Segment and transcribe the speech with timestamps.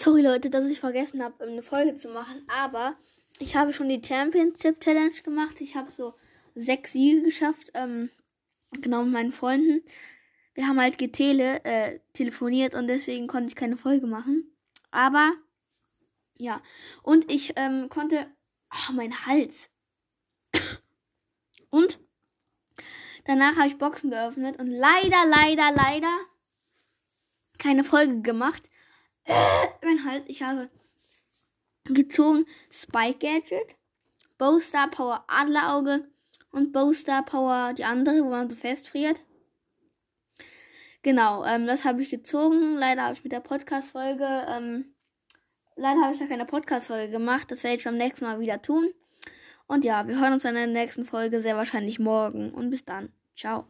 [0.00, 2.96] Sorry Leute, dass ich vergessen habe, eine Folge zu machen, aber
[3.40, 5.60] ich habe schon die Championship Challenge gemacht.
[5.60, 6.14] Ich habe so
[6.54, 8.08] sechs Siege geschafft, ähm,
[8.80, 9.82] genau mit meinen Freunden.
[10.54, 14.56] Wir haben halt getele, äh, telefoniert und deswegen konnte ich keine Folge machen.
[14.92, 15.32] Aber
[16.36, 16.62] ja,
[17.02, 18.28] und ich ähm, konnte,
[18.68, 19.68] ach, mein Hals.
[21.70, 21.98] Und
[23.24, 26.16] danach habe ich Boxen geöffnet und leider, leider, leider
[27.58, 28.70] keine Folge gemacht.
[29.82, 30.70] Mein Hals, ich habe
[31.84, 33.76] gezogen Spike Gadget,
[34.38, 36.08] Bowstar Power Adlerauge
[36.50, 39.22] und Bowstar Power die andere, wo man so festfriert.
[41.02, 42.76] Genau, ähm, das habe ich gezogen.
[42.76, 44.94] Leider habe ich mit der Podcast-Folge, ähm,
[45.76, 47.50] leider habe ich da keine Podcast-Folge gemacht.
[47.50, 48.92] Das werde ich beim nächsten Mal wieder tun.
[49.66, 52.50] Und ja, wir hören uns in der nächsten Folge sehr wahrscheinlich morgen.
[52.50, 53.12] Und bis dann.
[53.36, 53.66] Ciao.